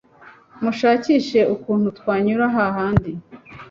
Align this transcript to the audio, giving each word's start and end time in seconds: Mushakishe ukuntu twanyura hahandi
Mushakishe 0.63 1.39
ukuntu 1.55 1.87
twanyura 1.99 2.45
hahandi 2.55 3.11